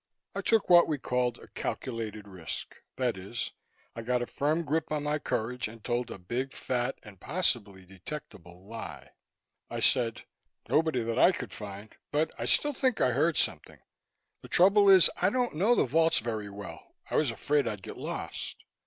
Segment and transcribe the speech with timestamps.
[0.33, 3.51] I took what we called a "calculated risk" that is,
[3.95, 7.85] I got a firm grip on my courage and told a big fat and possibly
[7.85, 9.11] detectable lie.
[9.69, 10.23] I said,
[10.67, 11.95] "Nobody that I could find.
[12.09, 13.77] But I still think I heard something.
[14.41, 16.95] The trouble is, I don't know the vaults very well.
[17.11, 18.63] I was afraid I'd get lost."